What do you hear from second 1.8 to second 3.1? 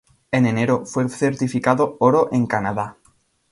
oro en Canadá.